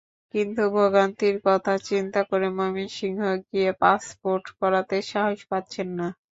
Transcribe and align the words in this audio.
কিন্তু 0.33 0.63
ভোগান্তির 0.75 1.35
কথা 1.47 1.73
চিন্তা 1.87 2.21
করে 2.29 2.47
ময়মনসিংহে 2.57 3.31
গিয়ে 3.47 3.71
পাসপোর্ট 3.81 4.45
করাতে 4.59 4.95
সাহস 5.11 5.39
পাচ্ছেন 5.49 5.87
না। 5.97 6.07